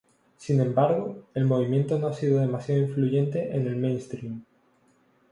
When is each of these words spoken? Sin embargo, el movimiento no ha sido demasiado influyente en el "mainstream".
Sin 0.35 0.59
embargo, 0.59 1.25
el 1.35 1.45
movimiento 1.45 1.99
no 1.99 2.07
ha 2.07 2.13
sido 2.13 2.39
demasiado 2.39 2.81
influyente 2.81 3.55
en 3.55 3.67
el 3.67 3.75
"mainstream". 3.75 4.43